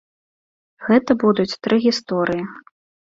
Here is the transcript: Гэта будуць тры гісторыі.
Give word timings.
Гэта 0.87 1.11
будуць 1.23 1.57
тры 1.67 1.75
гісторыі. 1.85 2.43